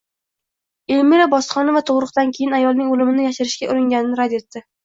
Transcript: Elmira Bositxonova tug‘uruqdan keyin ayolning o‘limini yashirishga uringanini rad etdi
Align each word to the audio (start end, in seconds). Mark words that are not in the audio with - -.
Elmira 0.95 1.27
Bositxonova 1.33 1.83
tug‘uruqdan 1.91 2.33
keyin 2.39 2.57
ayolning 2.63 2.91
o‘limini 2.97 3.29
yashirishga 3.29 3.73
uringanini 3.77 4.23
rad 4.23 4.39
etdi 4.43 4.69